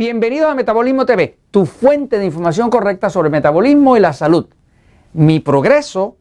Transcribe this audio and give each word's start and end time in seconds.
Bienvenidos 0.00 0.50
a 0.50 0.54
Metabolismo 0.54 1.04
TV, 1.04 1.36
tu 1.50 1.66
fuente 1.66 2.18
de 2.18 2.24
información 2.24 2.70
correcta 2.70 3.10
sobre 3.10 3.28
metabolismo 3.28 3.98
y 3.98 4.00
la 4.00 4.14
salud. 4.14 4.46
Mi 5.12 5.40
progreso 5.40 6.16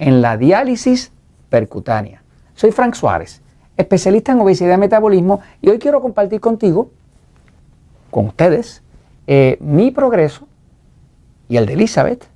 en 0.00 0.20
la 0.20 0.36
diálisis 0.36 1.12
percutánea. 1.48 2.24
Soy 2.56 2.72
Frank 2.72 2.94
Suárez, 2.94 3.40
especialista 3.76 4.32
en 4.32 4.40
obesidad 4.40 4.74
y 4.74 4.80
metabolismo, 4.80 5.38
y 5.62 5.68
hoy 5.68 5.78
quiero 5.78 6.00
compartir 6.00 6.40
contigo, 6.40 6.90
con 8.10 8.26
ustedes, 8.26 8.82
eh, 9.28 9.58
mi 9.60 9.92
progreso 9.92 10.48
y 11.48 11.56
el 11.56 11.66
de 11.66 11.74
Elizabeth 11.74 12.26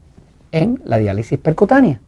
en 0.52 0.80
la 0.84 0.98
diálisis 0.98 1.40
percutánea. 1.40 2.00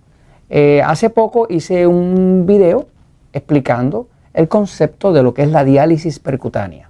Eh, 0.48 0.80
hace 0.87 1.10
poco 1.10 1.48
hice 1.50 1.88
un 1.88 2.45
video 2.46 2.87
explicando 3.32 4.06
el 4.32 4.46
concepto 4.46 5.12
de 5.12 5.24
lo 5.24 5.34
que 5.34 5.42
es 5.42 5.50
la 5.50 5.64
diálisis 5.64 6.20
percutánea. 6.20 6.85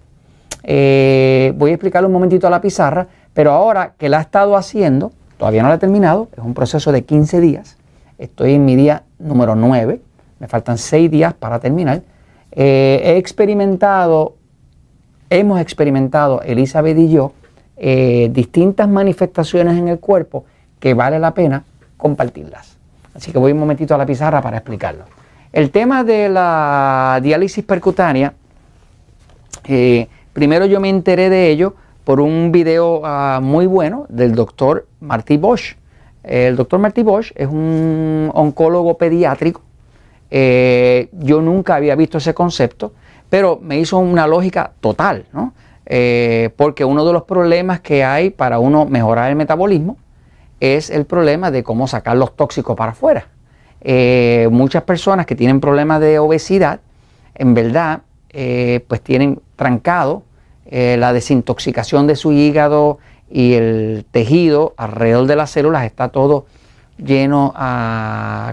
Eh, 0.63 1.53
voy 1.57 1.71
a 1.71 1.75
explicarlo 1.75 2.09
un 2.09 2.13
momentito 2.13 2.47
a 2.47 2.51
la 2.51 2.61
pizarra, 2.61 3.07
pero 3.35 3.53
ahora 3.53 3.95
que 3.99 4.09
la 4.09 4.19
he 4.19 4.23
estado 4.23 4.57
haciendo, 4.57 5.13
todavía 5.39 5.63
no 5.63 5.69
la 5.69 5.77
he 5.77 5.79
terminado, 5.79 6.29
es 6.37 6.43
un 6.43 6.55
proceso 6.55 6.93
de 6.93 7.05
15 7.05 7.41
días, 7.41 7.77
estoy 8.19 8.55
en 8.55 8.65
mi 8.65 8.77
día 8.77 9.05
número 9.19 9.55
9, 9.55 10.01
me 10.39 10.49
faltan 10.49 10.79
6 10.79 11.11
días 11.11 11.35
para 11.35 11.61
terminar. 11.61 12.03
Eh, 12.53 13.01
he 13.05 13.17
experimentado, 13.17 14.37
hemos 15.31 15.61
experimentado, 15.61 16.43
Elizabeth 16.43 16.99
y 16.99 17.11
yo, 17.11 17.33
eh, 17.77 18.31
distintas 18.33 18.89
manifestaciones 18.89 19.77
en 19.79 19.89
el 19.89 19.99
cuerpo 19.99 20.45
que 20.81 20.95
vale 20.95 21.19
la 21.19 21.35
pena 21.35 21.65
compartirlas. 21.97 22.77
Así 23.15 23.33
que 23.33 23.39
voy 23.39 23.53
un 23.53 23.59
momentito 23.59 23.95
a 23.95 23.99
la 23.99 24.07
pizarra 24.07 24.41
para 24.41 24.59
explicarlo. 24.59 25.05
El 25.53 25.71
tema 25.71 26.05
de 26.05 26.29
la 26.29 27.19
diálisis 27.23 27.65
percutánea, 27.65 28.35
eh, 29.65 30.09
primero 30.37 30.67
yo 30.67 30.81
me 30.81 30.91
enteré 30.91 31.31
de 31.31 31.49
ello 31.49 31.77
por 32.05 32.21
un 32.21 32.53
video 32.53 33.01
ah, 33.07 33.41
muy 33.43 33.65
bueno 33.65 34.05
del 34.11 34.35
doctor 34.35 34.87
Marty 35.01 35.39
Bosch. 35.39 35.77
El 36.23 36.57
doctor 36.57 36.79
Marty 36.79 37.03
Bosch 37.03 37.33
es 37.35 37.49
un 37.49 38.31
oncólogo 38.35 38.99
pediátrico. 38.99 39.63
Eh, 40.31 41.09
yo 41.13 41.41
nunca 41.41 41.77
había 41.77 41.95
visto 41.95 42.19
ese 42.19 42.35
concepto, 42.35 42.93
pero 43.31 43.59
me 43.63 43.79
hizo 43.79 43.97
una 43.97 44.27
lógica 44.27 44.73
total, 44.81 45.25
¿no? 45.33 45.55
Eh, 45.87 46.51
porque 46.57 46.85
uno 46.85 47.07
de 47.07 47.15
los 47.15 47.23
problemas 47.23 47.81
que 47.81 48.05
hay 48.05 48.29
para 48.29 48.59
uno 48.59 48.85
mejorar 48.85 49.31
el 49.31 49.37
metabolismo 49.37 49.97
es 50.61 50.91
el 50.91 51.07
problema 51.07 51.51
de 51.51 51.63
cómo 51.63 51.89
sacar 51.89 52.19
los 52.19 52.37
tóxicos 52.37 52.77
para 52.77 52.93
afuera. 52.93 53.29
Eh, 53.81 54.49
muchas 54.51 54.83
personas 54.83 55.25
que 55.25 55.35
tienen 55.35 55.61
problemas 55.61 55.99
de 56.03 56.19
obesidad, 56.19 56.81
en 57.35 57.55
verdad, 57.55 58.03
pues 58.87 59.01
tienen 59.01 59.41
trancado 59.57 60.23
eh, 60.67 60.97
la 60.99 61.13
desintoxicación 61.13 62.07
de 62.07 62.17
su 62.17 62.33
hígado 62.33 62.99
y 63.31 63.55
el 63.55 64.07
tejido 64.11 64.75
alrededor 64.77 65.27
de 65.27 65.37
las 65.37 65.51
células 65.51 65.85
está 65.85 66.09
todo 66.09 66.47
lleno, 66.97 67.53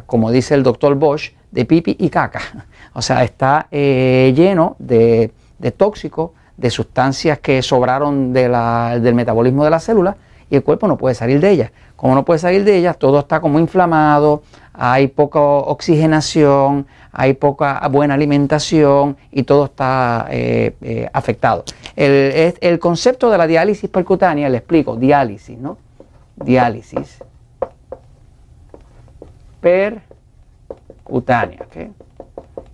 como 0.05 0.31
dice 0.31 0.55
el 0.55 0.63
doctor 0.63 0.95
Bosch, 0.95 1.31
de 1.51 1.65
pipi 1.65 1.95
y 1.99 2.09
caca. 2.09 2.41
O 2.95 3.01
sea, 3.01 3.23
está 3.23 3.67
lleno 3.71 4.75
de, 4.77 5.31
tóxicos, 5.75 6.31
de 6.57 6.69
sustancias 6.69 7.39
que 7.39 7.63
sobraron 7.63 8.33
del 8.33 9.15
metabolismo 9.15 9.63
de 9.63 9.69
las 9.71 9.83
células 9.83 10.15
y 10.49 10.55
el 10.55 10.63
cuerpo 10.63 10.87
no 10.87 10.97
puede 10.97 11.15
salir 11.15 11.39
de 11.39 11.49
ellas. 11.49 11.71
Como 11.95 12.15
no 12.15 12.25
puede 12.25 12.39
salir 12.39 12.63
de 12.63 12.77
ellas, 12.77 12.97
todo 12.97 13.19
está 13.19 13.39
como 13.39 13.59
inflamado, 13.59 14.43
hay 14.73 15.07
poca 15.07 15.39
oxigenación, 15.39 16.87
hay 17.11 17.33
poca 17.33 17.87
buena 17.89 18.15
alimentación 18.15 19.15
y 19.31 19.43
todo 19.43 19.65
está 19.65 20.27
eh, 20.31 20.75
eh, 20.81 21.07
afectado. 21.13 21.63
El, 21.95 22.79
concepto 22.79 23.29
de 23.29 23.37
la 23.37 23.45
diálisis 23.45 23.87
percutánea, 23.89 24.49
le 24.49 24.57
explico, 24.57 24.95
diálisis, 24.95 25.57
¿no? 25.57 25.77
Diálisis 26.35 27.19
percutánea. 29.61 31.59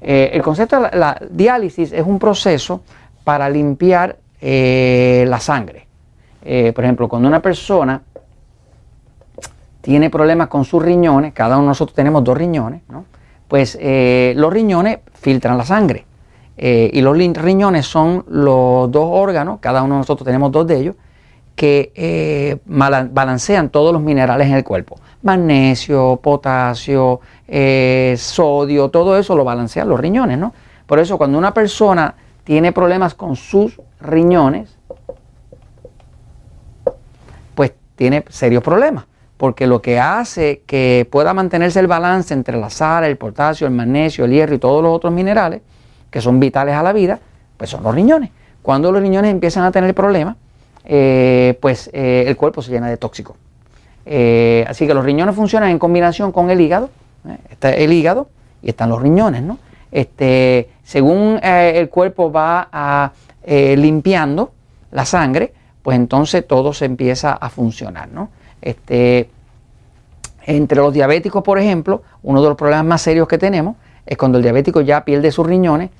Eh, 0.01 0.31
el 0.33 0.41
concepto 0.41 0.79
de 0.79 0.97
la, 0.97 1.21
diálisis 1.29 1.91
es 1.91 2.05
un 2.05 2.17
proceso 2.17 2.81
para 3.25 3.49
limpiar 3.49 4.17
la 4.41 5.39
sangre. 5.41 5.88
Por 6.73 6.83
ejemplo, 6.83 7.07
cuando 7.07 7.27
una 7.27 7.41
persona 7.41 8.01
tiene 9.81 10.09
problemas 10.09 10.47
con 10.47 10.65
sus 10.65 10.81
riñones, 10.81 11.33
cada 11.33 11.57
uno 11.57 11.65
de 11.65 11.69
nosotros 11.69 11.95
tenemos 11.95 12.23
dos 12.23 12.37
riñones, 12.37 12.81
¿no? 12.89 13.05
pues 13.49 13.77
eh, 13.81 14.33
los 14.37 14.53
riñones 14.53 14.99
filtran 15.15 15.57
la 15.57 15.65
sangre. 15.65 16.05
Eh, 16.55 16.91
y 16.93 17.01
los 17.01 17.17
riñones 17.17 17.85
son 17.85 18.23
los 18.27 18.91
dos 18.91 19.09
órganos, 19.11 19.59
cada 19.59 19.81
uno 19.81 19.95
de 19.95 19.99
nosotros 19.99 20.25
tenemos 20.25 20.51
dos 20.51 20.67
de 20.67 20.77
ellos, 20.77 20.95
que 21.55 21.91
eh, 21.95 22.59
balancean 22.65 23.69
todos 23.69 23.91
los 23.91 24.01
minerales 24.01 24.47
en 24.47 24.53
el 24.53 24.63
cuerpo. 24.63 24.97
Magnesio, 25.23 26.19
potasio, 26.21 27.19
sodio, 28.17 28.89
todo 28.89 29.17
eso 29.17 29.35
lo 29.35 29.43
balancean 29.43 29.89
los 29.89 29.99
riñones, 29.99 30.37
¿no? 30.37 30.53
Por 30.85 30.99
eso 30.99 31.17
cuando 31.17 31.37
una 31.37 31.53
persona 31.53 32.15
tiene 32.43 32.71
problemas 32.71 33.15
con 33.15 33.35
sus 33.35 33.81
riñones, 33.99 34.77
pues 37.55 37.73
tiene 37.99 38.23
serios 38.29 38.63
problemas 38.63 39.03
porque 39.35 39.67
lo 39.67 39.81
que 39.81 39.99
hace 39.99 40.63
que 40.65 41.05
pueda 41.11 41.33
mantenerse 41.33 41.81
el 41.81 41.87
balance 41.87 42.33
entre 42.33 42.57
la 42.57 42.69
sal, 42.69 43.03
el 43.03 43.17
potasio, 43.17 43.67
el 43.67 43.73
magnesio, 43.73 44.23
el 44.23 44.31
hierro 44.31 44.55
y 44.55 44.57
todos 44.57 44.81
los 44.81 44.95
otros 44.95 45.11
minerales 45.11 45.61
que 46.09 46.21
son 46.21 46.39
vitales 46.39 46.75
a 46.75 46.81
la 46.81 46.93
vida, 46.93 47.19
pues 47.57 47.69
son 47.69 47.83
los 47.83 47.93
riñones. 47.93 48.31
Cuando 48.61 48.89
los 48.91 49.01
riñones 49.01 49.31
empiezan 49.31 49.65
a 49.65 49.71
tener 49.71 49.93
problemas, 49.93 50.37
eh, 50.85 51.57
pues 51.61 51.89
eh, 51.91 52.23
el 52.27 52.37
cuerpo 52.37 52.61
se 52.61 52.71
llena 52.71 52.87
de 52.87 52.95
tóxicos. 52.95 53.35
Eh, 54.05 54.65
así 54.67 54.87
que 54.87 54.93
los 54.93 55.03
riñones 55.03 55.35
funcionan 55.35 55.69
en 55.69 55.79
combinación 55.79 56.31
con 56.31 56.49
el 56.49 56.61
hígado. 56.61 56.89
Está 57.49 57.71
el 57.71 57.91
hígado 57.91 58.29
y 58.61 58.69
están 58.69 58.89
los 58.89 59.01
riñones, 59.01 59.41
¿no? 59.41 59.57
Este, 59.91 60.69
según 60.83 61.39
el 61.43 61.89
cuerpo 61.89 62.31
va 62.31 63.13
limpiando 63.45 64.51
la 64.91 65.05
sangre, 65.05 65.53
pues 65.81 65.95
entonces 65.95 66.45
todo 66.45 66.73
se 66.73 66.85
empieza 66.85 67.33
a 67.33 67.49
funcionar, 67.49 68.09
¿no? 68.09 68.29
Este, 68.61 69.29
entre 70.45 70.79
los 70.79 70.93
diabéticos, 70.93 71.43
por 71.43 71.59
ejemplo, 71.59 72.01
uno 72.23 72.41
de 72.41 72.49
los 72.49 72.57
problemas 72.57 72.85
más 72.85 73.01
serios 73.01 73.27
que 73.27 73.37
tenemos 73.37 73.75
es 74.05 74.17
cuando 74.17 74.37
el 74.37 74.43
diabético 74.43 74.81
ya 74.81 75.05
pierde 75.05 75.31
sus 75.31 75.45
riñones, 75.45 75.91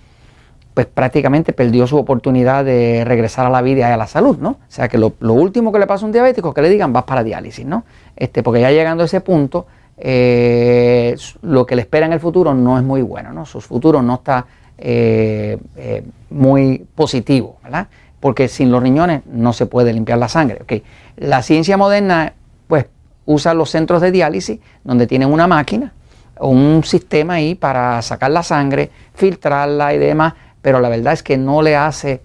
pues 0.73 0.88
prácticamente 0.88 1.53
perdió 1.53 1.88
su 1.88 1.97
oportunidad 1.97 2.63
de 2.63 3.03
regresar 3.06 3.45
a 3.45 3.50
la 3.50 3.62
vida 3.62 3.89
y 3.89 3.91
a 3.91 3.97
la 3.97 4.07
salud, 4.07 4.38
¿no? 4.38 4.51
O 4.51 4.57
sea 4.69 4.88
que 4.88 4.97
lo, 4.97 5.13
último 5.19 5.72
que 5.72 5.79
le 5.79 5.88
pasa 5.88 6.06
a 6.06 6.07
un 6.07 6.12
diabético 6.12 6.50
es 6.50 6.56
que 6.56 6.62
le 6.62 6.69
digan 6.69 6.94
vas 6.94 7.03
para 7.03 7.23
diálisis, 7.23 7.66
¿no? 7.66 7.84
Este, 8.16 8.44
porque 8.44 8.62
ya 8.62 8.72
llegando 8.72 9.03
a 9.03 9.06
ese 9.06 9.22
punto, 9.22 9.68
eh, 9.97 11.16
lo 11.41 11.66
que 11.66 11.75
le 11.75 11.81
espera 11.81 12.06
en 12.06 12.13
el 12.13 12.19
futuro 12.19 12.53
no 12.53 12.78
es 12.78 12.84
muy 12.84 13.01
bueno, 13.01 13.34
¿no? 13.34 13.45
Su 13.45 13.59
futuro 13.62 14.01
no 14.01 14.16
está 14.16 14.45
eh, 14.78 15.57
eh, 15.75 16.03
muy 16.29 16.85
positivo, 16.95 17.57
¿verdad? 17.62 17.88
Porque 18.19 18.47
sin 18.47 18.72
los 18.72 18.84
riñones 18.84 19.22
no 19.25 19.53
se 19.53 19.66
puede 19.66 19.94
limpiar 19.94 20.18
la 20.18 20.28
sangre. 20.28 20.59
¿okay? 20.62 20.84
La 21.18 21.41
ciencia 21.41 21.78
moderna 21.78 22.34
pues 22.68 22.85
usa 23.25 23.53
los 23.53 23.69
centros 23.69 24.02
de 24.02 24.12
diálisis 24.12 24.59
donde 24.84 25.07
tienen 25.07 25.31
una 25.31 25.47
máquina 25.47 25.94
o 26.40 26.50
un 26.50 26.84
sistema 26.84 27.35
ahí 27.35 27.56
para 27.56 28.02
sacar 28.02 28.31
la 28.31 28.44
sangre, 28.44 28.90
filtrarla 29.13 29.94
y 29.94 29.97
demás, 29.97 30.34
pero 30.62 30.80
la 30.80 30.90
verdad 30.90 31.13
es 31.13 31.24
que 31.24 31.38
no 31.38 31.62
le 31.62 31.75
hace 31.75 32.22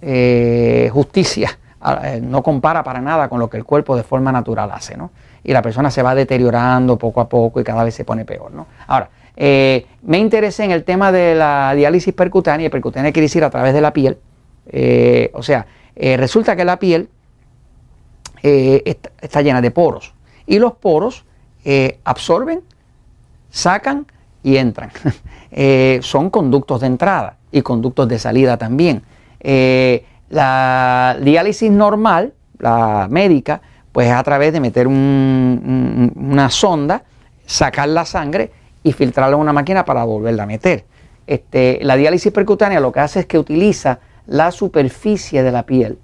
eh, 0.00 0.90
justicia, 0.92 1.58
eh, 2.02 2.20
no 2.22 2.42
compara 2.42 2.82
para 2.82 3.00
nada 3.00 3.28
con 3.28 3.38
lo 3.38 3.48
que 3.48 3.56
el 3.56 3.64
cuerpo 3.64 3.96
de 3.96 4.02
forma 4.02 4.32
natural 4.32 4.70
hace, 4.72 4.96
¿no? 4.96 5.10
Y 5.44 5.52
la 5.52 5.62
persona 5.62 5.90
se 5.90 6.02
va 6.02 6.14
deteriorando 6.14 6.98
poco 6.98 7.20
a 7.20 7.28
poco 7.28 7.60
y 7.60 7.64
cada 7.64 7.84
vez 7.84 7.94
se 7.94 8.04
pone 8.04 8.24
peor, 8.24 8.52
¿no? 8.52 8.66
Ahora, 8.86 9.10
eh, 9.36 9.86
me 10.02 10.18
interesé 10.18 10.64
en 10.64 10.72
el 10.72 10.82
tema 10.82 11.12
de 11.12 11.34
la 11.34 11.72
diálisis 11.74 12.12
percutánea, 12.12 12.66
y 12.66 12.70
percutánea 12.70 13.12
quiere 13.12 13.26
decir 13.26 13.44
a 13.44 13.50
través 13.50 13.72
de 13.72 13.80
la 13.80 13.92
piel, 13.92 14.18
o 15.32 15.42
sea, 15.42 15.66
resulta 15.96 16.56
que 16.56 16.64
la 16.64 16.78
piel 16.78 17.08
eh, 18.42 18.98
está, 19.20 19.42
llena 19.42 19.60
de 19.60 19.70
poros. 19.70 20.14
Y 20.46 20.58
los 20.58 20.74
poros 20.74 21.24
eh, 21.64 21.98
absorben, 22.04 22.62
sacan 23.50 24.06
y 24.42 24.56
entran. 24.56 24.90
Eh, 25.50 26.00
son 26.02 26.28
conductos 26.28 26.82
de 26.82 26.88
entrada 26.88 27.38
y 27.50 27.62
conductos 27.62 28.06
de 28.06 28.18
salida 28.18 28.58
también. 28.58 29.02
la 30.28 31.16
diálisis 31.22 31.70
normal, 31.70 32.34
la 32.58 33.08
médica, 33.10 33.62
pues 33.90 34.08
es 34.08 34.12
a 34.12 34.22
través 34.22 34.52
de 34.52 34.60
meter 34.60 34.86
una 34.86 36.50
sonda, 36.50 37.02
sacar 37.46 37.88
la 37.88 38.04
sangre 38.04 38.52
y 38.82 38.92
filtrarla 38.92 39.36
en 39.36 39.40
una 39.40 39.54
máquina 39.54 39.86
para 39.86 40.04
volverla 40.04 40.42
a 40.42 40.46
meter. 40.46 40.84
Este, 41.26 41.78
la 41.80 41.96
diálisis 41.96 42.30
percutánea 42.30 42.78
lo 42.78 42.92
que 42.92 43.00
hace 43.00 43.20
es 43.20 43.26
que 43.26 43.38
utiliza 43.38 44.00
la 44.28 44.52
superficie 44.52 45.42
de 45.42 45.50
la 45.50 45.64
piel 45.64 45.98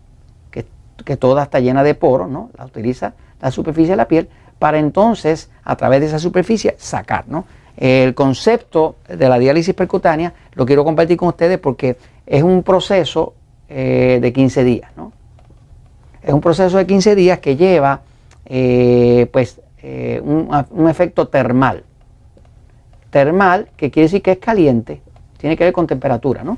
que 1.05 1.17
toda 1.17 1.45
está 1.45 1.61
llena 1.61 1.83
de 1.83 1.95
poros, 1.95 2.31
¿no? 2.31 2.51
La 2.57 2.65
utiliza 2.65 3.15
la 3.41 3.51
superficie 3.51 3.91
de 3.91 3.97
la 3.97 4.09
piel 4.09 4.29
para 4.59 4.79
entonces, 4.79 5.51
a 5.65 5.77
través 5.77 6.01
de 6.01 6.07
esa 6.07 6.19
superficie, 6.19 6.75
sacar, 6.79 7.25
¿no? 7.29 7.45
El 7.77 8.15
concepto 8.15 8.97
de 9.09 9.29
la 9.29 9.39
diálisis 9.39 9.75
percutánea 9.75 10.33
lo 10.53 10.65
quiero 10.65 10.85
compartir 10.85 11.17
con 11.17 11.29
ustedes 11.29 11.59
porque 11.59 11.97
es 12.25 12.43
un 12.43 12.63
proceso 12.63 13.35
eh, 13.69 14.19
de 14.23 14.33
15 14.33 14.65
días, 14.65 14.91
¿no? 14.97 15.13
Es 16.23 16.33
un 16.33 16.41
proceso 16.41 16.79
de 16.79 16.87
15 16.87 17.15
días 17.17 17.41
que 17.41 17.57
lleva 17.57 18.01
eh, 18.47 19.29
pues, 19.33 19.61
eh, 19.83 20.23
un, 20.23 20.89
efecto 20.89 21.29
termal. 21.29 21.85
Termal, 23.11 23.69
que 23.77 23.91
quiere 23.91 24.07
decir 24.07 24.23
que 24.23 24.33
es 24.33 24.39
caliente, 24.39 25.03
tiene 25.37 25.57
que 25.57 25.65
ver 25.65 25.73
con 25.73 25.87
temperatura, 25.87 26.43
¿no? 26.43 26.57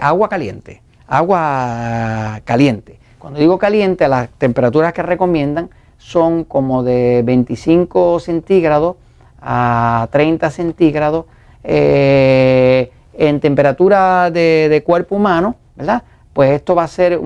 Agua 0.00 0.28
caliente, 0.28 0.82
agua 1.08 2.40
caliente. 2.44 2.98
Cuando 3.18 3.40
digo 3.40 3.58
caliente, 3.58 4.06
las 4.06 4.28
temperaturas 4.30 4.92
que 4.92 5.02
recomiendan 5.02 5.70
son 5.96 6.44
como 6.44 6.82
de 6.84 7.22
25 7.24 8.20
centígrados 8.20 8.96
a 9.40 10.08
30 10.12 10.50
centígrados 10.50 11.24
en 13.18 13.40
temperatura 13.40 14.30
de, 14.30 14.82
cuerpo 14.86 15.16
humano, 15.16 15.56
¿verdad? 15.76 16.02
Pues 16.32 16.52
esto 16.52 16.74
va 16.76 16.84
a 16.84 16.88
ser 16.88 17.20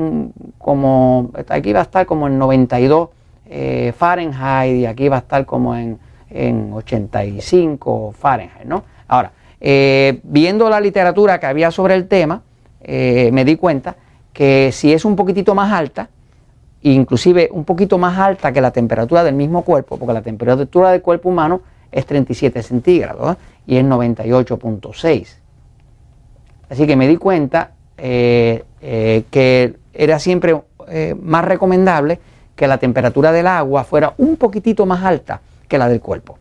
como, 0.58 1.30
aquí 1.48 1.72
va 1.72 1.80
a 1.80 1.82
estar 1.82 2.06
como 2.06 2.26
en 2.26 2.38
92 2.38 3.10
eh, 3.46 3.92
Fahrenheit 3.96 4.76
y 4.76 4.86
aquí 4.86 5.08
va 5.08 5.16
a 5.16 5.20
estar 5.20 5.44
como 5.44 5.76
en, 5.76 5.98
85 6.34 8.14
Fahrenheit, 8.18 8.64
¿no? 8.64 8.84
Ahora, 9.06 9.32
eh, 9.60 10.18
viendo 10.22 10.70
la 10.70 10.80
literatura 10.80 11.38
que 11.38 11.44
había 11.44 11.70
sobre 11.70 11.94
el 11.94 12.08
tema, 12.08 12.40
eh, 12.82 13.30
me 13.32 13.44
di 13.44 13.56
cuenta 13.56 13.96
que 14.32 14.70
si 14.72 14.92
es 14.92 15.04
un 15.04 15.16
poquitito 15.16 15.54
más 15.54 15.72
alta, 15.72 16.08
inclusive 16.82 17.48
un 17.52 17.64
poquito 17.64 17.98
más 17.98 18.18
alta 18.18 18.52
que 18.52 18.60
la 18.60 18.70
temperatura 18.70 19.22
del 19.24 19.34
mismo 19.34 19.62
cuerpo, 19.62 19.96
porque 19.98 20.14
la 20.14 20.22
temperatura 20.22 20.90
del 20.90 21.02
cuerpo 21.02 21.28
humano 21.28 21.62
es 21.90 22.06
37 22.06 22.62
centígrados 22.62 23.36
y 23.66 23.76
es 23.76 23.84
98.6. 23.84 25.36
Así 26.70 26.86
que 26.86 26.96
me 26.96 27.06
di 27.06 27.16
cuenta 27.18 27.72
eh, 27.98 28.64
eh, 28.80 29.24
que 29.30 29.76
era 29.92 30.18
siempre 30.18 30.60
eh, 30.88 31.14
más 31.20 31.44
recomendable 31.44 32.18
que 32.56 32.66
la 32.66 32.78
temperatura 32.78 33.30
del 33.30 33.46
agua 33.46 33.84
fuera 33.84 34.14
un 34.16 34.36
poquitito 34.36 34.86
más 34.86 35.04
alta 35.04 35.40
que 35.68 35.78
la 35.78 35.88
del 35.88 36.00
cuerpo. 36.00 36.38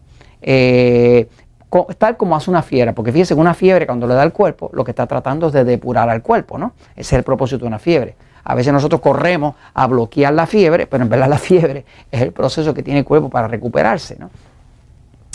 Tal 1.98 2.18
como 2.18 2.36
hace 2.36 2.50
una 2.50 2.62
fiebre, 2.62 2.94
porque 2.94 3.12
fíjese 3.12 3.34
que 3.34 3.40
una 3.40 3.54
fiebre 3.54 3.86
cuando 3.86 4.08
le 4.08 4.14
da 4.14 4.22
al 4.22 4.34
cuerpo, 4.34 4.70
lo 4.74 4.84
que 4.84 4.92
está 4.92 5.08
tratando 5.08 5.48
es 5.48 5.54
de 5.54 5.64
depurar 5.64 6.10
al 6.10 6.22
cuerpo, 6.22 6.58
¿no? 6.58 6.74
Ese 6.96 7.16
es 7.16 7.20
el 7.20 7.24
propósito 7.24 7.60
de 7.60 7.68
una 7.68 7.80
fiebre. 7.80 8.16
A 8.44 8.56
veces 8.56 8.74
nosotros 8.74 9.02
corremos 9.02 9.56
a 9.74 9.88
bloquear 9.88 10.34
la 10.34 10.48
fiebre, 10.48 10.88
pero 10.88 11.04
en 11.04 11.10
verdad 11.10 11.30
la 11.30 11.38
fiebre 11.40 11.86
es 12.12 12.22
el 12.22 12.32
proceso 12.32 12.74
que 12.74 12.84
tiene 12.84 13.00
el 13.00 13.06
cuerpo 13.06 13.30
para 13.30 13.48
recuperarse, 13.48 14.18
¿no? 14.20 14.30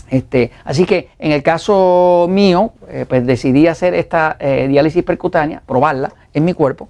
Este, 0.08 0.52
así 0.64 0.84
que 0.84 1.10
en 1.18 1.32
el 1.32 1.42
caso 1.42 2.26
mío, 2.28 2.72
eh, 2.88 3.06
pues 3.08 3.26
decidí 3.26 3.66
hacer 3.66 3.94
esta 3.94 4.36
eh, 4.38 4.68
diálisis 4.68 5.02
percutánea, 5.02 5.62
probarla 5.66 6.12
en 6.32 6.44
mi 6.44 6.52
cuerpo 6.52 6.88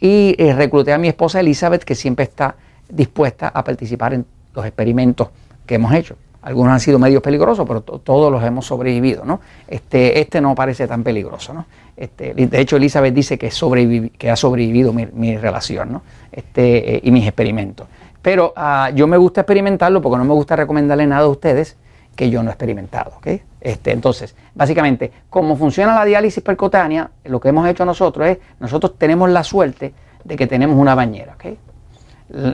y 0.00 0.34
eh, 0.38 0.52
recluté 0.52 0.92
a 0.92 0.98
mi 0.98 1.08
esposa 1.08 1.40
Elizabeth, 1.40 1.84
que 1.84 1.94
siempre 1.94 2.24
está 2.24 2.56
dispuesta 2.88 3.48
a 3.48 3.62
participar 3.62 4.14
en 4.14 4.26
los 4.54 4.66
experimentos 4.66 5.28
que 5.64 5.76
hemos 5.76 5.92
hecho. 5.94 6.16
Algunos 6.46 6.74
han 6.74 6.78
sido 6.78 7.00
medios 7.00 7.24
peligrosos, 7.24 7.66
pero 7.66 7.80
todos 7.80 8.30
los 8.30 8.40
hemos 8.44 8.64
sobrevivido. 8.64 9.24
¿no? 9.24 9.40
Este, 9.66 10.20
este 10.20 10.40
no 10.40 10.54
parece 10.54 10.86
tan 10.86 11.02
peligroso. 11.02 11.52
¿no? 11.52 11.66
Este, 11.96 12.34
de 12.34 12.60
hecho, 12.60 12.76
Elizabeth 12.76 13.12
dice 13.12 13.36
que, 13.36 13.48
ha 13.48 14.36
sobrevivido 14.36 14.92
mi, 14.92 15.36
relación 15.36 15.92
¿no? 15.92 16.02
este, 16.30 17.00
y 17.02 17.10
mis 17.10 17.26
experimentos. 17.26 17.88
Pero 18.22 18.54
uh, 18.56 18.94
yo 18.94 19.08
me 19.08 19.16
gusta 19.16 19.40
experimentarlo 19.40 20.00
porque 20.00 20.18
no 20.18 20.24
me 20.24 20.34
gusta 20.34 20.54
recomendarle 20.54 21.08
nada 21.08 21.24
a 21.24 21.28
ustedes 21.28 21.76
que 22.14 22.30
yo 22.30 22.44
no 22.44 22.50
he 22.50 22.52
experimentado. 22.52 23.14
Este, 23.60 23.90
entonces, 23.90 24.36
básicamente, 24.54 25.10
cómo 25.28 25.56
funciona 25.56 25.96
la 25.96 26.04
diálisis 26.04 26.44
percutánea, 26.44 27.10
lo 27.24 27.40
que 27.40 27.48
hemos 27.48 27.68
hecho 27.68 27.84
nosotros 27.84 28.28
es, 28.28 28.38
nosotros 28.60 28.94
tenemos 28.96 29.28
la 29.30 29.42
suerte 29.42 29.92
de 30.22 30.36
que 30.36 30.46
tenemos 30.46 30.78
una 30.78 30.94
bañera. 30.94 31.36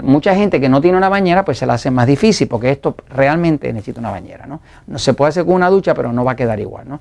Mucha 0.03 0.35
gente 0.35 0.61
que 0.61 0.69
no 0.69 0.81
tiene 0.81 0.99
una 0.99 1.09
bañera, 1.09 1.45
pues 1.45 1.59
se 1.59 1.67
la 1.67 1.75
hace 1.75 1.91
más 1.91 2.07
difícil, 2.07 2.47
porque 2.47 2.71
esto 2.71 2.95
realmente 3.09 3.73
necesita 3.73 4.01
una 4.01 4.11
bañera. 4.11 4.47
No, 4.47 4.61
no 4.87 4.99
se 4.99 5.15
puede 5.15 5.31
hacer 5.31 5.45
con 5.45 5.55
una 5.55 5.71
ducha, 5.71 5.95
pero 5.95 6.13
no 6.13 6.25
va 6.25 6.33
a 6.33 6.37
quedar 6.37 6.61
igual. 6.61 6.89
¿no? 6.89 7.01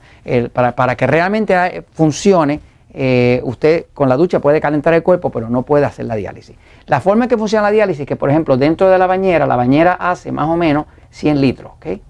para, 0.51 0.95
que 0.95 1.05
realmente 1.05 1.83
funcione, 1.91 2.61
eh, 2.93 3.41
usted 3.43 3.87
con 3.93 4.07
la 4.07 4.15
ducha 4.15 4.39
puede 4.39 4.61
calentar 4.61 4.93
el 4.93 5.03
cuerpo, 5.03 5.29
pero 5.29 5.49
no 5.49 5.63
puede 5.63 5.85
hacer 5.85 6.05
la 6.05 6.15
diálisis. 6.15 6.55
La 6.85 7.01
forma 7.01 7.25
en 7.25 7.29
que 7.29 7.37
funciona 7.37 7.63
la 7.63 7.71
diálisis 7.71 8.01
es 8.01 8.07
que, 8.07 8.15
por 8.15 8.29
ejemplo, 8.29 8.55
dentro 8.55 8.89
de 8.89 8.97
la 8.97 9.07
bañera, 9.07 9.45
la 9.45 9.57
bañera 9.57 9.93
hace 9.93 10.31
más 10.31 10.47
o 10.47 10.55
menos 10.55 10.85
100 11.09 11.41
litros. 11.41 11.73
¿okay? 11.75 12.01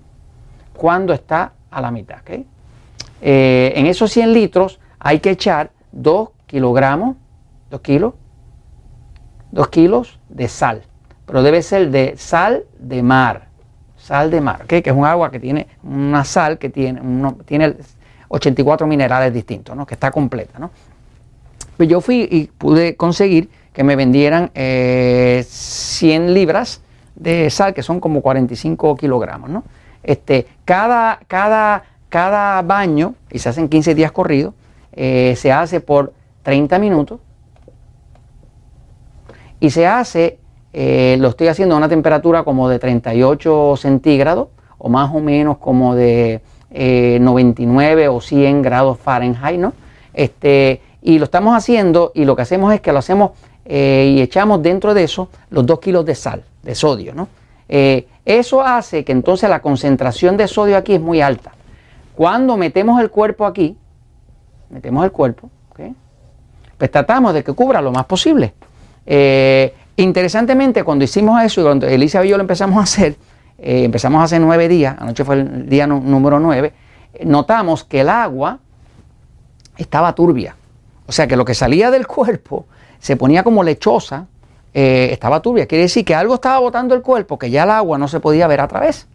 cuando 0.82 1.14
está 1.14 1.54
a 1.70 1.80
la 1.80 1.92
mitad. 1.92 2.22
Eh, 3.22 3.74
en 3.76 3.86
esos 3.86 4.12
100 4.12 4.34
litros 4.34 4.80
hay 4.98 5.20
que 5.20 5.30
echar 5.30 5.70
2 5.92 6.30
kilogramos, 6.48 7.18
2 7.70 7.82
kilos, 7.82 8.16
2 9.52 9.68
kilos 9.70 10.20
de 10.30 10.48
sal, 10.48 10.84
pero 11.26 11.44
debe 11.44 11.62
ser 11.62 11.92
de 11.92 12.16
sal 12.18 12.66
de 12.80 13.04
mar, 13.04 13.48
sal 13.98 14.32
de 14.32 14.42
mar, 14.42 14.66
que 14.66 14.78
es 14.84 14.92
un 14.92 15.06
agua 15.06 15.32
que 15.32 15.40
tiene 15.40 15.68
una 15.84 16.24
sal 16.26 16.58
que 16.58 16.70
tiene, 16.70 17.02
tiene 17.46 17.76
84 18.30 18.88
minerales 18.88 19.34
distintos, 19.34 19.76
¿no? 19.76 19.86
que 19.86 19.94
está 19.94 20.12
completa. 20.12 20.58
¿no? 20.58 20.72
Pues 21.78 21.90
yo 21.90 22.02
fui 22.02 22.28
y 22.30 22.48
pude 22.48 22.96
conseguir 22.96 23.50
que 23.74 23.84
me 23.84 23.96
vendieran 23.96 24.52
100 24.54 24.54
eh, 24.56 25.46
libras 26.30 26.82
de 27.16 27.50
sal, 27.50 27.74
que 27.74 27.84
son 27.84 28.00
como 28.00 28.22
45 28.22 28.96
kilogramos. 28.96 29.50
¿no? 29.50 29.64
Este, 30.04 30.48
cada, 30.66 31.20
cada, 31.28 31.84
cada 32.10 32.62
baño, 32.62 33.16
y 33.30 33.40
se 33.40 33.50
hacen 33.50 33.70
15 33.70 33.96
días 33.96 34.12
corridos, 34.12 34.54
eh, 34.94 35.36
se 35.38 35.52
hace 35.52 35.80
por 35.80 36.14
30 36.44 36.80
minutos 36.80 37.20
y 39.62 39.70
se 39.70 39.88
hace, 39.88 40.40
eh, 40.74 41.16
lo 41.20 41.30
estoy 41.30 41.48
haciendo 41.48 41.76
a 41.76 41.78
una 41.78 41.88
temperatura 41.88 42.44
como 42.44 42.68
de 42.68 42.80
38 42.80 43.76
centígrados 43.78 44.50
o 44.78 44.90
más 44.90 45.16
o 45.16 45.22
menos 45.22 45.58
como 45.60 45.96
de 45.96 46.42
99 46.70 48.04
eh, 48.04 48.08
o 48.10 48.20
100 48.20 48.62
grados 48.62 49.00
Fahrenheit, 49.00 49.60
¿no? 49.60 49.74
Este, 50.14 50.82
y 51.02 51.18
lo 51.18 51.26
estamos 51.26 51.56
haciendo 51.56 52.12
y 52.14 52.26
lo 52.26 52.36
que 52.36 52.42
hacemos 52.42 52.74
es 52.74 52.82
que 52.82 52.92
lo 52.92 53.00
hacemos 53.00 53.32
y 53.64 54.20
echamos 54.20 54.62
dentro 54.62 54.94
de 54.94 55.04
eso 55.04 55.30
los 55.50 55.66
2 55.66 55.80
kilos 55.80 56.06
de 56.06 56.16
sal, 56.16 56.44
de 56.64 56.76
sodio, 56.76 57.14
¿no? 57.14 57.30
Eh, 57.74 58.06
eso 58.26 58.62
hace 58.62 59.06
que 59.06 59.14
entonces 59.14 59.50
la 59.50 59.62
concentración 59.62 60.36
de 60.36 60.50
sodio 60.50 60.76
aquí 60.76 60.96
es 60.96 61.02
muy 61.02 61.22
alta. 61.22 61.54
Cuando 62.16 62.58
metemos 62.58 63.00
el 63.00 63.10
cuerpo 63.10 63.46
aquí, 63.46 63.78
metemos 64.70 65.06
el 65.06 65.12
cuerpo, 65.12 65.50
pues 66.78 66.92
tratamos 66.92 67.34
de 67.34 67.44
que 67.44 67.54
cubra 67.54 67.82
lo 67.82 67.92
más 67.92 68.06
posible. 68.06 68.54
Eh, 69.06 69.74
interesantemente, 69.98 70.84
cuando 70.84 71.04
hicimos 71.04 71.42
eso 71.44 71.64
cuando 71.64 71.88
Elisa 71.88 72.24
y 72.24 72.30
yo 72.30 72.38
lo 72.38 72.42
empezamos 72.42 72.78
a 72.80 72.84
hacer, 72.84 73.16
eh, 73.58 73.84
empezamos 73.84 74.24
hace 74.24 74.40
nueve 74.40 74.68
días, 74.68 74.96
anoche 75.00 75.24
fue 75.24 75.36
el 75.36 75.70
día 75.70 75.88
número 75.88 76.40
nueve, 76.40 76.74
notamos 77.24 77.84
que 77.84 78.02
el 78.02 78.10
agua 78.10 78.60
estaba 79.78 80.14
turbia. 80.14 80.56
O 81.08 81.12
sea 81.12 81.28
que 81.28 81.36
lo 81.36 81.44
que 81.44 81.54
salía 81.54 81.92
del 81.92 82.08
cuerpo 82.08 82.66
se 83.00 83.18
ponía 83.18 83.44
como 83.44 83.64
lechosa, 83.64 84.28
eh, 84.74 85.10
estaba 85.12 85.42
turbia. 85.42 85.66
Quiere 85.66 85.84
decir 85.84 86.06
que 86.06 86.16
algo 86.16 86.36
estaba 86.36 86.60
botando 86.60 86.96
el 86.96 87.02
cuerpo, 87.02 87.38
que 87.38 87.50
ya 87.50 87.64
el 87.64 87.72
agua 87.72 87.98
no 87.98 88.08
se 88.08 88.20
podía 88.20 88.48
ver 88.48 88.62
a 88.62 88.68
través. 88.68 89.08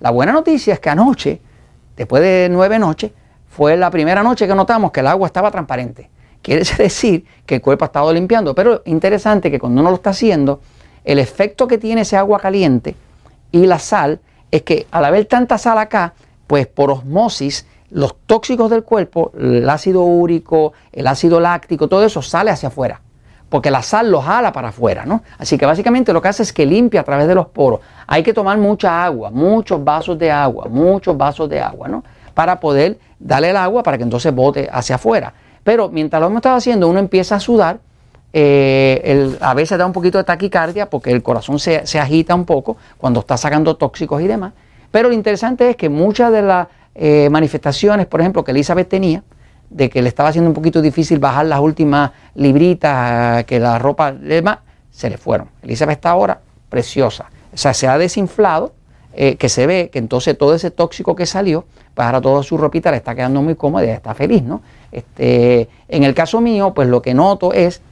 La 0.00 0.10
buena 0.10 0.32
noticia 0.32 0.74
es 0.74 0.80
que 0.80 0.90
anoche, 0.90 1.40
después 1.96 2.22
de 2.22 2.48
nueve 2.50 2.78
noches, 2.78 3.12
fue 3.48 3.76
la 3.76 3.90
primera 3.90 4.22
noche 4.22 4.46
que 4.46 4.54
notamos 4.54 4.90
que 4.90 5.00
el 5.00 5.06
agua 5.06 5.26
estaba 5.26 5.50
transparente. 5.50 6.10
Quiere 6.46 6.62
decir 6.78 7.24
que 7.44 7.56
el 7.56 7.60
cuerpo 7.60 7.84
ha 7.84 7.86
estado 7.86 8.12
limpiando. 8.12 8.54
Pero 8.54 8.82
interesante 8.84 9.50
que 9.50 9.58
cuando 9.58 9.80
uno 9.80 9.90
lo 9.90 9.96
está 9.96 10.10
haciendo, 10.10 10.60
el 11.04 11.18
efecto 11.18 11.66
que 11.66 11.76
tiene 11.76 12.02
ese 12.02 12.16
agua 12.16 12.38
caliente 12.38 12.94
y 13.50 13.66
la 13.66 13.80
sal 13.80 14.20
es 14.52 14.62
que 14.62 14.86
al 14.92 15.04
haber 15.04 15.24
tanta 15.24 15.58
sal 15.58 15.76
acá, 15.76 16.14
pues 16.46 16.68
por 16.68 16.92
osmosis, 16.92 17.66
los 17.90 18.14
tóxicos 18.26 18.70
del 18.70 18.84
cuerpo, 18.84 19.32
el 19.36 19.68
ácido 19.68 20.02
úrico, 20.04 20.72
el 20.92 21.08
ácido 21.08 21.40
láctico, 21.40 21.88
todo 21.88 22.04
eso 22.04 22.22
sale 22.22 22.52
hacia 22.52 22.68
afuera 22.68 23.00
porque 23.48 23.70
la 23.70 23.82
sal 23.82 24.10
lo 24.10 24.20
jala 24.20 24.52
para 24.52 24.68
afuera, 24.68 25.04
¿no? 25.06 25.22
Así 25.38 25.56
que 25.56 25.66
básicamente 25.66 26.12
lo 26.12 26.20
que 26.20 26.28
hace 26.28 26.42
es 26.42 26.52
que 26.52 26.66
limpia 26.66 27.02
a 27.02 27.04
través 27.04 27.28
de 27.28 27.34
los 27.34 27.46
poros. 27.46 27.78
Hay 28.06 28.24
que 28.24 28.32
tomar 28.32 28.58
mucha 28.58 29.04
agua, 29.04 29.30
muchos 29.30 29.82
vasos 29.84 30.18
de 30.18 30.32
agua, 30.32 30.66
muchos 30.68 31.16
vasos 31.16 31.48
de 31.48 31.60
agua, 31.60 31.86
¿no? 31.86 32.02
Para 32.34 32.58
poder 32.58 32.98
darle 33.20 33.50
el 33.50 33.56
agua 33.56 33.84
para 33.84 33.96
que 33.96 34.02
entonces 34.02 34.34
bote 34.34 34.68
hacia 34.70 34.96
afuera. 34.96 35.32
Pero 35.66 35.88
mientras 35.88 36.20
lo 36.20 36.28
hemos 36.28 36.36
estado 36.36 36.54
haciendo, 36.54 36.86
uno 36.86 37.00
empieza 37.00 37.34
a 37.34 37.40
sudar, 37.40 37.80
eh, 38.32 39.36
a 39.40 39.52
veces 39.52 39.76
da 39.76 39.84
un 39.84 39.92
poquito 39.92 40.16
de 40.16 40.22
taquicardia 40.22 40.88
porque 40.88 41.10
el 41.10 41.24
corazón 41.24 41.58
se, 41.58 41.80
agita 41.98 42.36
un 42.36 42.44
poco 42.44 42.76
cuando 42.96 43.18
está 43.18 43.36
sacando 43.36 43.74
tóxicos 43.74 44.22
y 44.22 44.28
demás. 44.28 44.52
Pero 44.92 45.08
lo 45.08 45.14
interesante 45.16 45.70
es 45.70 45.74
que 45.74 45.88
muchas 45.88 46.30
de 46.30 46.42
las 46.42 46.68
eh, 46.94 47.28
manifestaciones, 47.32 48.06
por 48.06 48.20
ejemplo, 48.20 48.44
que 48.44 48.52
Elizabeth 48.52 48.88
tenía, 48.88 49.24
de 49.68 49.90
que 49.90 50.02
le 50.02 50.08
estaba 50.08 50.28
haciendo 50.28 50.48
un 50.48 50.54
poquito 50.54 50.80
difícil 50.80 51.18
bajar 51.18 51.46
las 51.46 51.58
últimas 51.58 52.12
libritas, 52.36 53.42
que 53.42 53.58
la 53.58 53.80
ropa 53.80 54.12
demás, 54.12 54.58
se 54.92 55.10
le 55.10 55.18
fueron. 55.18 55.48
Elizabeth 55.64 55.96
está 55.96 56.10
ahora 56.10 56.42
preciosa. 56.68 57.26
O 57.52 57.56
sea, 57.56 57.74
se 57.74 57.88
ha 57.88 57.98
desinflado, 57.98 58.72
eh, 59.14 59.34
que 59.34 59.48
se 59.48 59.66
ve 59.66 59.90
que 59.92 59.98
entonces 59.98 60.38
todo 60.38 60.54
ese 60.54 60.70
tóxico 60.70 61.16
que 61.16 61.26
salió, 61.26 61.64
pues 61.92 62.06
ahora 62.06 62.20
toda 62.20 62.44
su 62.44 62.56
ropita 62.56 62.92
le 62.92 62.98
está 62.98 63.16
quedando 63.16 63.42
muy 63.42 63.56
cómoda 63.56 63.84
y 63.84 63.88
está 63.88 64.14
feliz, 64.14 64.44
¿no? 64.44 64.62
Este, 64.96 65.68
en 65.88 66.04
el 66.04 66.14
caso 66.14 66.40
mío, 66.40 66.72
pues 66.72 66.88
lo 66.88 67.02
que 67.02 67.12
noto 67.12 67.52
es 67.52 67.82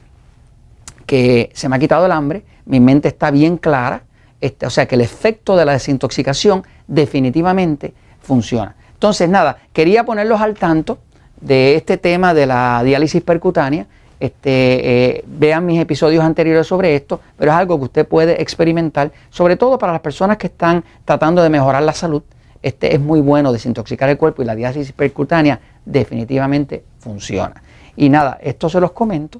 que 1.05 1.51
se 1.53 1.69
me 1.69 1.75
ha 1.75 1.79
quitado 1.79 2.07
el 2.07 2.11
hambre, 2.11 2.43
mi 2.65 2.79
mente 2.79 3.09
está 3.09 3.29
bien 3.29 3.57
clara, 3.57 4.01
este, 4.41 4.65
o 4.65 4.71
sea 4.71 4.87
que 4.87 4.95
el 4.95 5.01
efecto 5.01 5.55
de 5.55 5.65
la 5.65 5.73
desintoxicación 5.73 6.63
definitivamente 6.87 7.93
funciona. 8.21 8.75
Entonces, 8.93 9.29
nada, 9.29 9.57
quería 9.71 10.03
ponerlos 10.03 10.41
al 10.41 10.55
tanto 10.55 10.97
de 11.39 11.75
este 11.75 11.97
tema 11.97 12.33
de 12.33 12.47
la 12.47 12.81
diálisis 12.83 13.21
percutánea. 13.21 13.85
Este, 14.19 15.17
eh, 15.17 15.23
vean 15.27 15.63
mis 15.63 15.79
episodios 15.79 16.23
anteriores 16.23 16.65
sobre 16.65 16.95
esto, 16.95 17.19
pero 17.37 17.51
es 17.51 17.57
algo 17.57 17.77
que 17.77 17.83
usted 17.83 18.07
puede 18.07 18.41
experimentar, 18.41 19.11
sobre 19.29 19.57
todo 19.57 19.77
para 19.77 19.91
las 19.91 20.01
personas 20.01 20.37
que 20.37 20.47
están 20.47 20.83
tratando 21.03 21.43
de 21.43 21.51
mejorar 21.51 21.83
la 21.83 21.93
salud. 21.93 22.23
Este 22.63 22.95
es 22.95 22.99
muy 22.99 23.21
bueno 23.21 23.53
desintoxicar 23.53 24.09
el 24.09 24.17
cuerpo 24.17 24.41
y 24.41 24.45
la 24.45 24.55
diálisis 24.55 24.91
percutánea 24.91 25.59
definitivamente 25.85 26.83
funciona. 27.05 27.61
Y 27.95 28.09
nada, 28.09 28.39
esto 28.41 28.67
se 28.67 28.81
los 28.81 28.91
comento, 28.91 29.39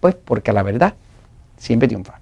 pues 0.00 0.14
porque 0.14 0.52
la 0.52 0.62
verdad 0.62 0.94
siempre 1.56 1.88
triunfa. 1.88 2.20